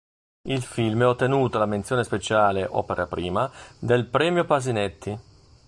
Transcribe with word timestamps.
Il 0.47 0.63
film 0.63 1.01
ha 1.03 1.09
ottenuto 1.09 1.59
la 1.59 1.67
menzione 1.67 2.03
speciale 2.03 2.65
Opera 2.67 3.05
Prima 3.05 3.47
del 3.77 4.07
Premio 4.07 4.45
Pasinetti. 4.45 5.19